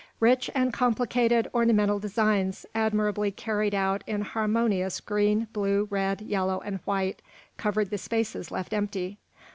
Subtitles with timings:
[0.19, 6.77] Rich and complicated ornamental designs, admirably carried out in harmonious green, blue, red, yellow, and
[6.85, 7.21] white,
[7.57, 9.19] covered the spaces left empty.